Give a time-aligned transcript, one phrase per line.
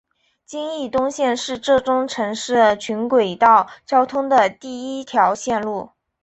[0.47, 5.91] 金义东线是浙中城市群轨道交通的第一条线路。